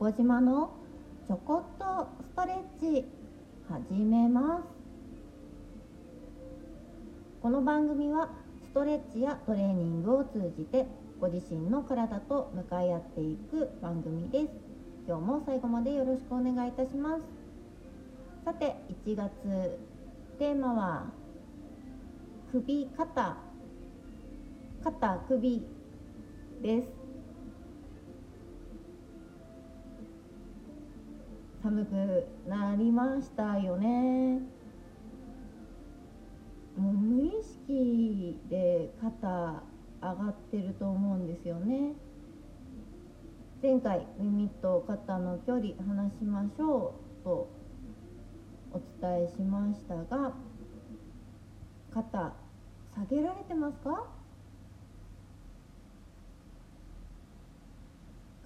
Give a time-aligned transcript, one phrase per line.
[0.00, 0.70] 横島の
[1.26, 3.04] ちょこっとストレッチ
[3.68, 4.62] 始めます。
[7.42, 8.30] この番組は
[8.62, 10.86] ストレッチやトレーニングを通じて
[11.20, 14.50] ご自身の体と向かい合っていく番組です。
[15.08, 17.24] 今日も最後までよろしくお願いいたします。
[18.44, 19.32] さて1月
[20.38, 21.06] テーマは
[22.52, 23.36] 首肩
[24.84, 25.66] 肩首
[26.62, 26.97] です。
[31.68, 34.40] 寒くなりましたよね。
[36.78, 39.62] もう無意識で肩
[40.00, 41.92] 上がってると思うんですよね。
[43.62, 47.50] 前回耳と肩の距離話しましょうと
[48.72, 50.32] お伝えしましたが
[51.92, 52.32] 肩
[52.94, 54.06] 下げられてますか？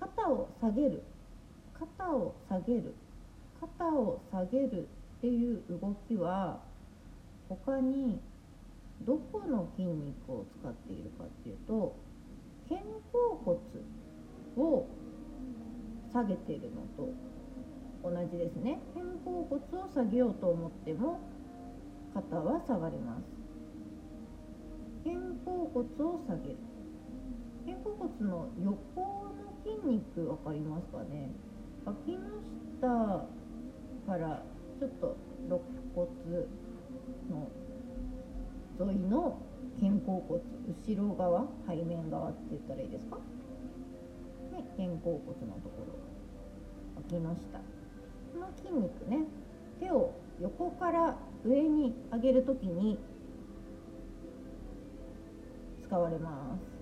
[0.00, 1.04] 肩を下げる。
[1.72, 2.94] 肩を下げる。
[3.62, 6.60] 肩を下げるっていう動きは
[7.48, 8.20] 他に
[9.02, 11.96] どこの筋肉を使っているかっていうと
[12.68, 12.80] 肩
[13.12, 13.58] 甲骨
[14.56, 14.86] を
[16.12, 17.12] 下げているのと
[18.02, 18.80] 同じですね。
[18.94, 21.20] 肩甲骨を下げようと思っても
[22.14, 23.22] 肩は下がります。
[25.04, 26.56] 肩甲骨を下げる。
[27.64, 31.30] 肩甲骨の横の筋肉分かりますかね？
[31.84, 32.20] 脇の
[32.80, 33.24] 下
[34.06, 34.42] から
[34.78, 35.16] ちょっと
[35.48, 35.60] 肋
[35.94, 36.08] 骨
[37.30, 37.48] の
[38.80, 39.38] 沿いの
[39.80, 45.94] 肩甲骨後ろ側背面側って言ったらいいですか、ね、肩甲骨のところ
[46.96, 49.24] 脇の下この筋肉ね
[49.80, 52.98] 手を横から上に上げるときに
[55.84, 56.72] 使われます。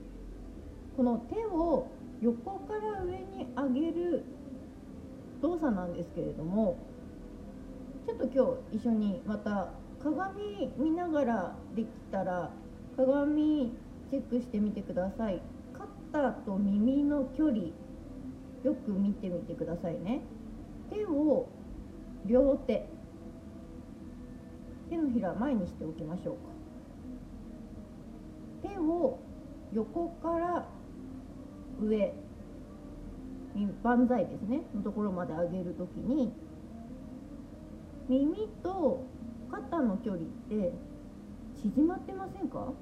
[0.97, 1.89] この手を
[2.21, 4.25] 横から上に上げる
[5.41, 6.77] 動作なんですけれども
[8.11, 9.69] ちょっと今日一緒にまた
[10.03, 12.51] 鏡見ながらできたら
[12.97, 13.73] 鏡
[14.11, 15.41] チェックしてみてください。
[16.13, 17.59] 肩と耳の距離
[18.65, 20.23] よく見てみてくださいね。
[20.93, 21.49] 手を
[22.27, 22.89] 両手。
[24.89, 26.35] 手のひら前にしておきましょう
[28.65, 28.71] か。
[28.75, 29.21] 手を
[29.73, 30.67] 横から
[31.81, 32.13] 上
[33.85, 34.63] 万歳ですね。
[34.75, 36.33] のところまで上げるときに
[38.11, 39.05] 耳と
[39.53, 40.73] 肩の距離って
[41.63, 42.73] 縮まってませんか？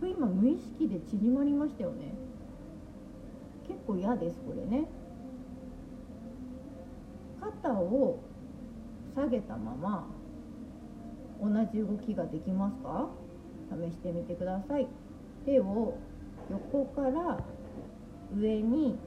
[0.00, 2.12] これ今無意識で縮まりましたよね。
[3.68, 4.88] 結構嫌ですこれね。
[7.40, 8.18] 肩を
[9.14, 10.08] 下げたまま
[11.40, 13.08] 同じ動きができますか？
[13.70, 14.88] 試してみてください。
[15.46, 15.96] 手を
[16.50, 17.38] 横から
[18.36, 18.98] 上に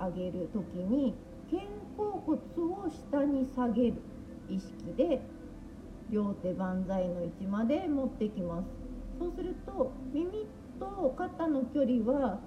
[0.00, 1.14] 上げる時に
[1.50, 1.62] 肩
[1.98, 2.38] 甲骨
[2.72, 3.94] を下に下げる。
[4.48, 5.20] 意識で
[6.10, 8.68] 両手万歳の位置まで持ってきます。
[9.18, 10.46] そうすると耳
[10.78, 12.40] と肩の距離は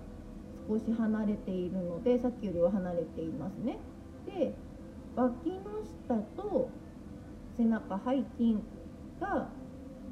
[0.67, 3.77] 少し離れているのでさっきよりは離れていますね。
[4.25, 4.53] で
[5.15, 6.69] 脇の下と
[7.55, 8.57] 背中背筋
[9.19, 9.49] が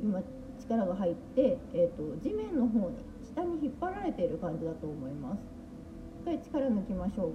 [0.01, 0.21] 今
[0.59, 5.41] 力が入って、えーと、地面の方に下に引っ張られている感じだと思います。
[6.23, 7.33] これ力抜きましょ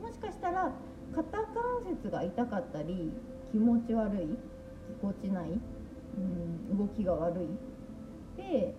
[0.00, 0.02] う。
[0.02, 0.72] もしかしたら
[1.14, 1.46] 肩関
[1.84, 3.12] 節が痛かったり
[3.50, 4.38] 気持ち悪いぎ
[5.00, 6.20] こちない、う
[6.74, 7.48] ん、動きが悪い。
[8.36, 8.74] で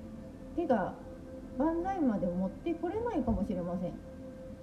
[0.56, 0.94] 手が
[1.58, 3.94] 万歳まで持ってこれないかもしれません。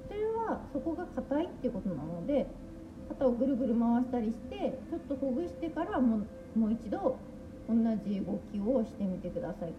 [0.09, 2.47] それはそこが硬いっていうことなので
[3.09, 7.17] 肩をぐるぐる回したりしてちょっとほぐしてからももう一度
[7.69, 7.75] 同
[8.07, 9.73] じ動きをしてみてください。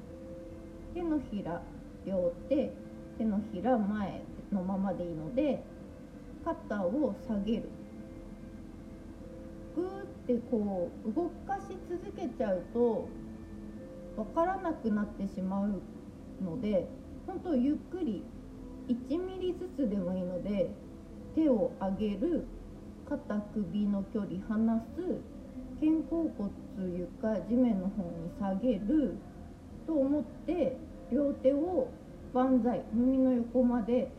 [0.93, 1.61] 手のひら
[2.05, 2.71] 両手
[3.17, 5.63] 手のひら前のままでいいので
[6.45, 7.69] 肩を下げる。
[9.75, 13.07] グーってこう動かし続けちゃうと
[14.15, 15.81] 分からなくなってしまう
[16.43, 16.87] ので
[17.27, 18.23] 本当ゆっくり
[18.87, 20.71] 1ミリずつでもいいので
[21.35, 22.45] 手を上げる
[23.07, 25.19] 肩首の距離離す
[25.79, 26.51] 肩甲骨
[26.97, 29.15] 床地面の方に下げる
[29.87, 30.75] と思って
[31.11, 31.87] 両手を
[32.33, 34.11] 万歳耳の横まで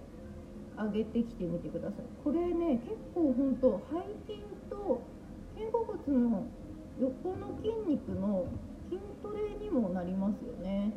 [0.76, 2.04] 上げてきてみてください。
[2.24, 5.02] これね結構ほんと背筋と
[5.60, 6.46] 肩甲骨の
[6.98, 8.46] 横の筋肉の
[8.88, 10.94] 筋トレにもなりますよね。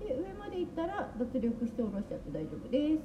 [0.00, 3.02] で上までいったら脱力して下ろしちゃって大丈夫です。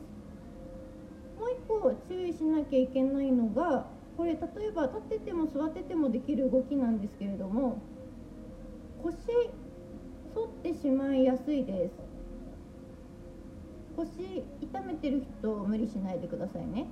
[1.39, 3.86] もう一個注意しなきゃいけないのが
[4.18, 4.38] これ例
[4.68, 7.81] えば立ってても座っててもできる動きなんですけれども
[9.01, 9.15] 腰
[10.33, 11.94] 反ってしまいやすいです。
[13.95, 16.86] 腰痛めてる人無理しないでくださいね。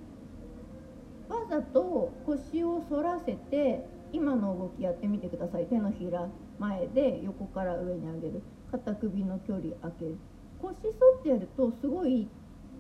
[1.34, 5.66] わざと腰を反らせて今の動きやってみてください。
[5.66, 8.42] 手のひら前で横から上に上げる。
[8.72, 10.18] 肩首の距離開ける。
[10.62, 12.28] 腰反ってやるとすごい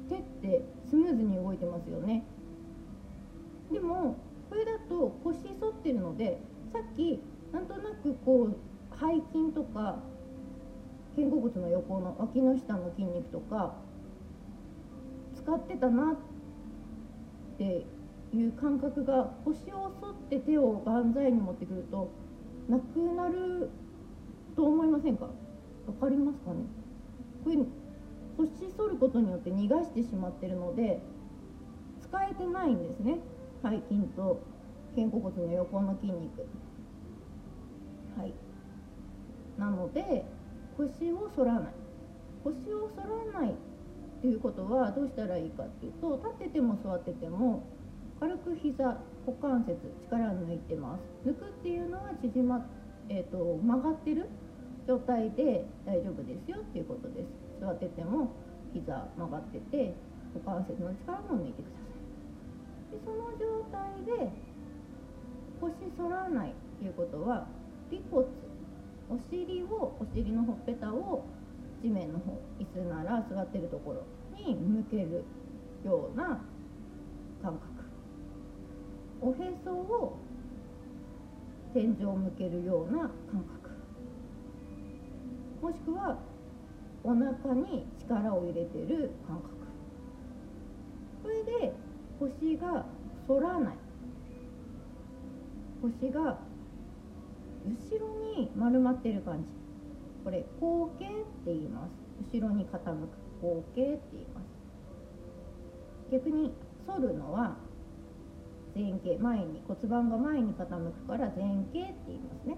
[0.09, 2.23] 手ってスムーズに動いてますよね。
[3.71, 4.17] でも
[4.49, 6.39] これだと腰反ってるので
[6.71, 7.19] さっき
[7.51, 8.55] なんとなくこう
[8.95, 9.99] 背筋とか
[11.15, 13.75] 肩甲骨の横の脇の下の筋肉とか
[15.35, 16.15] 使ってたなっ
[17.57, 17.85] て
[18.37, 22.09] いう感覚が腰を反って手を万歳に持ってくると
[22.67, 23.69] なくなる
[24.55, 25.27] と思いませんか？
[25.85, 26.61] 分かりますかね？
[27.43, 27.57] これ
[28.37, 30.99] 腰反ることによって逃がしてしまってるので
[32.01, 33.17] 使えてないんですね。
[33.61, 34.41] 背筋と
[34.95, 36.45] 肩甲骨の横の筋肉。
[38.17, 38.33] はい。
[39.57, 40.25] なので
[40.77, 41.73] 腰を反らない。
[42.43, 43.55] 腰を反らないっ
[44.21, 47.63] ていうことはどうしたらいいかっていうと立ってても座ってても
[48.23, 48.85] 軽く膝
[49.27, 49.75] 股関節
[50.07, 51.27] 力抜いてます。
[51.27, 52.65] 抜くっていうのは縮ま
[53.09, 54.29] えーと、曲がってる
[54.87, 57.27] 状態で大丈夫ですよっていうことです。
[57.59, 58.31] 座ってても
[58.71, 59.93] 膝曲がってて
[60.33, 61.91] 股関節の力も抜いてくださ
[62.87, 62.95] い。
[62.95, 64.31] でその状態で
[65.59, 67.45] 腰反らないっていうことは
[67.91, 68.25] 尾骨
[69.11, 71.25] お尻をお尻のほっぺたを
[71.81, 75.25] 地面の方椅子なら座ってるところに向ける
[75.83, 76.39] ような
[79.23, 80.17] おへそを
[81.73, 83.09] 天井を向けるような感
[83.41, 83.69] 覚。
[85.61, 86.17] もしくは
[87.05, 89.53] お腹に力を入れてる感覚。
[91.23, 91.73] これで
[92.19, 92.85] 腰が
[93.25, 93.75] 反らない。
[95.81, 96.37] 腰が
[97.65, 99.47] 後ろに丸まってる感じ。
[100.25, 101.91] これ後傾って言います。
[102.35, 102.81] 後ろに傾く
[103.41, 104.43] 後傾って言います。
[106.11, 106.53] 逆に
[106.85, 107.55] 反るのは
[108.75, 112.57] 前傾前に骨盤が前に傾くから前傾って言いますね。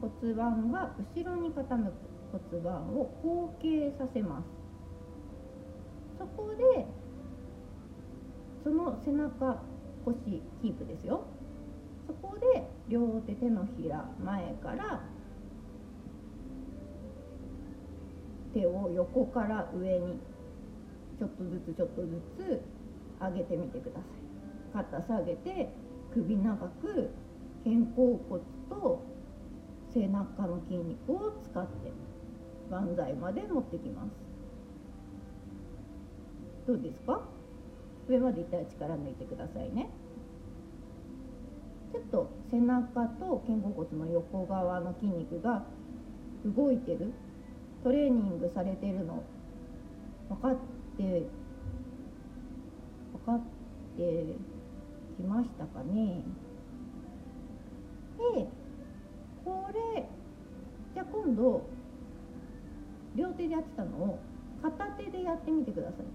[0.00, 1.92] 骨盤が後ろに傾く
[2.50, 4.46] 骨盤を後傾させます。
[6.18, 6.86] そこで
[8.64, 9.62] その背中
[10.04, 11.24] 腰キープですよ。
[12.06, 15.02] そこで両手手のひら前から
[18.52, 20.18] 手を横から上に
[21.18, 22.60] ちょっとずつちょっとずつ
[23.20, 24.31] 上げてみてください。
[24.72, 25.70] 肩下げて
[26.12, 27.10] 首長く
[27.64, 29.02] 肩甲骨と
[29.92, 31.92] 背中の筋肉を使って
[32.70, 34.08] 万歳まで持ってきます。
[36.66, 37.22] どうですか？
[38.08, 39.90] 上までいったら力抜いてくださいね。
[41.92, 45.64] ちょっと背中と肩甲骨の横側の筋肉が
[46.44, 47.12] 動いてる
[47.84, 49.22] トレーニングされてるの
[50.30, 50.56] 分かっ
[50.96, 51.26] て分
[53.26, 53.40] かっ
[53.96, 54.36] て
[55.12, 56.22] きましたかね。
[58.34, 58.46] で
[59.44, 60.08] これ
[60.94, 61.62] じゃあ今度
[63.14, 64.18] 両手でやってたのを
[64.62, 66.06] 片手でやってみてください。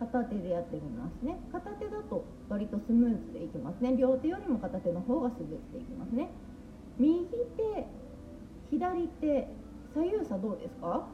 [0.00, 1.38] 片手でやってみますね。
[1.52, 3.96] 片手だと割とスムーズでいきますね。
[3.96, 6.28] 両手よりも片手の方がスムーズでいきますね。
[6.98, 7.24] 右
[7.56, 7.86] 手
[8.70, 9.48] 左手
[9.94, 11.06] 左右差どうですか？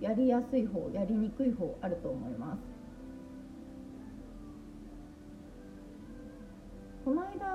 [0.00, 2.58] やりやすい方やりにくい方あると思います。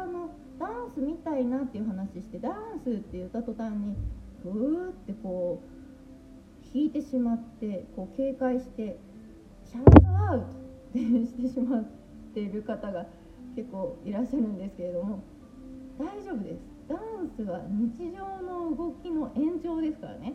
[0.03, 0.29] あの
[0.59, 3.95] ダンスみたいなっていう話してダンスって言った途端に
[4.43, 8.99] ふーってこう引いてしまってこう警戒して
[9.63, 9.91] シャウト
[10.29, 10.49] アウトっ
[10.91, 11.83] てしてしまっ
[12.33, 13.05] てる方が
[13.55, 15.23] 結構いらっしゃるんですけれども
[15.97, 16.59] 大丈夫です。
[16.89, 20.33] ダンスは日常の動きの延長ですからね。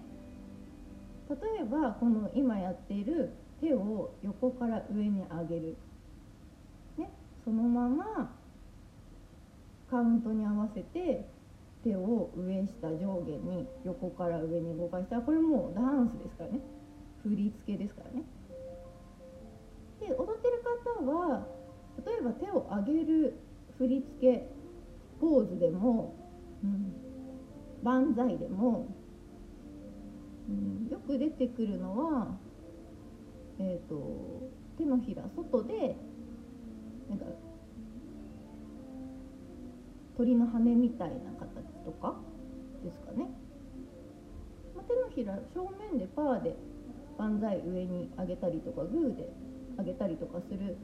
[1.29, 5.77] 例えばこの今やっている手を横から上に上げる、
[6.97, 7.11] ね、
[7.45, 8.38] そのまま
[9.91, 11.27] カウントに合わせて
[11.83, 15.17] 手を上下上下に横から上に動かした。
[15.17, 16.61] らこれもうダンスですからね。
[17.23, 18.25] 振り付けですからね。
[20.01, 20.63] で踊ってる
[20.97, 21.47] 方は
[22.05, 23.39] 例えば手を上げる
[23.79, 24.49] 振り付け
[25.21, 26.15] ポーズでも、
[26.63, 26.93] うん、
[27.83, 28.89] 万歳でも、
[30.49, 32.39] うん、よく出てくるのは、
[33.59, 35.97] えーと、手のひら外で
[37.09, 37.25] なんか
[40.19, 42.17] 鳥の羽みたいな形とか
[42.85, 43.31] ですかね、
[44.75, 46.57] まあ、手のひら正面でパーで
[47.17, 49.29] 万歳上に上げたりとかグーで
[49.79, 50.77] あげたりとかする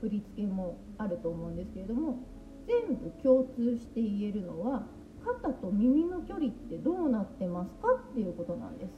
[0.00, 2.18] 振り付けもあると思うんですけれども
[2.66, 4.82] 全部共通して言えるのは
[5.24, 8.90] 肩と耳の距離ってどうなってますかっていうことなんです。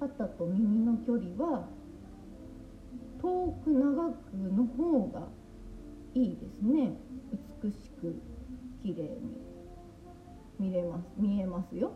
[0.00, 1.68] 肩と耳の距離は
[3.20, 5.28] 遠く長くの方が
[6.14, 6.92] いいですね。
[7.62, 8.14] 美しく
[8.82, 9.52] 綺麗に。
[10.58, 11.04] 見れます。
[11.16, 11.92] 見えますよ。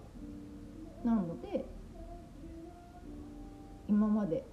[1.05, 1.65] なので
[3.89, 4.45] 今まで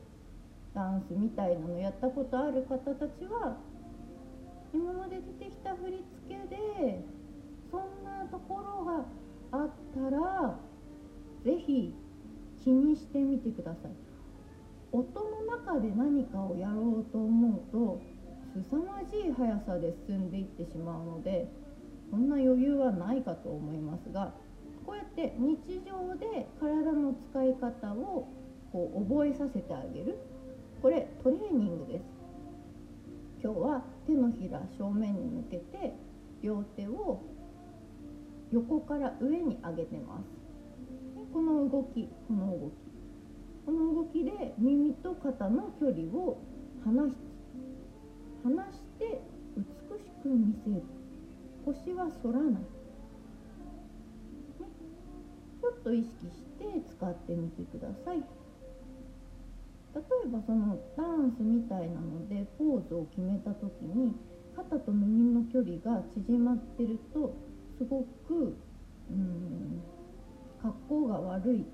[0.75, 3.57] ダンスみたいなのやったことある方たちは
[4.73, 7.03] 今まで出てきた振り付けで
[7.71, 9.05] そんなところが
[9.51, 10.59] あったら
[11.43, 11.95] 是非
[12.63, 13.91] 気にしてみてください。
[14.91, 17.99] 音の中で何かをやろうと思うと
[18.53, 21.47] 凄まじい速さで進んでいってしまうので
[22.11, 24.33] そんな余裕はないかと思いますが
[24.85, 28.27] こうやって日常で体の使い方を
[28.71, 30.17] こう覚えさせてあげる。
[30.81, 32.03] これトレーニングです。
[33.41, 35.93] 今日は手のひら正面に向けて
[36.41, 37.21] 両手を
[38.51, 40.23] 横から上に上げてます。
[41.31, 42.73] この動きこの動き。
[43.65, 46.41] この動きで耳と肩の距離を
[46.83, 47.15] 離し
[48.43, 49.21] 離して
[49.57, 49.63] 美
[49.99, 50.83] しく見せる。
[51.65, 52.59] 腰は反らない、ね、
[55.61, 58.17] ちょっと意識して使ってみてください。
[58.17, 64.13] 例えばそのダンスみたいなのでポーズを決めた時に
[64.55, 67.35] 肩と耳の距離が縮まってると
[67.77, 68.57] すごく
[69.11, 69.81] うん
[70.61, 71.65] 格好が悪い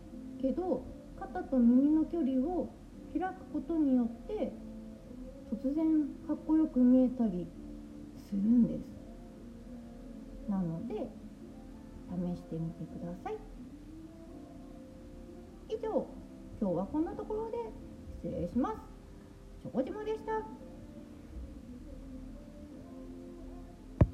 [0.42, 0.84] けど
[1.18, 2.70] 肩と耳の距離を
[3.14, 4.52] 開くことによって
[5.50, 7.48] 突然かっこよく見えたり
[8.30, 8.82] するんです。
[10.50, 11.10] なので
[12.10, 13.38] 試してみてください。
[15.70, 16.08] 以上
[16.62, 17.58] 今日はこんなところで
[18.24, 18.76] 失礼します。
[19.62, 20.69] チョコジモでした。